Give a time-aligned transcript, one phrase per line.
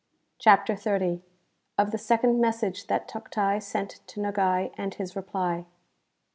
[0.39, 1.21] CHAPTER XXX.
[1.77, 5.67] Of the Second Message that Toctai sent to Nogai, and HIS Reply.